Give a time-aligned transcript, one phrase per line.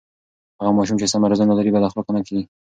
[0.59, 2.43] هغه ماشوم چې سمه روزنه لري بد اخلاقه نه کېږي.